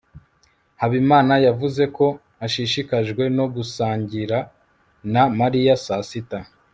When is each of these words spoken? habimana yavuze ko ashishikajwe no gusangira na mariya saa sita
habimana 0.81 1.33
yavuze 1.47 1.83
ko 1.97 2.05
ashishikajwe 2.45 3.23
no 3.37 3.45
gusangira 3.55 4.37
na 5.13 5.23
mariya 5.39 5.73
saa 5.85 6.05
sita 6.09 6.39